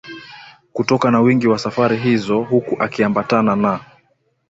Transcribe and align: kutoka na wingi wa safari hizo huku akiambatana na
kutoka 0.73 1.11
na 1.11 1.21
wingi 1.21 1.47
wa 1.47 1.59
safari 1.59 1.97
hizo 1.97 2.41
huku 2.41 2.77
akiambatana 2.81 3.55
na 3.55 3.79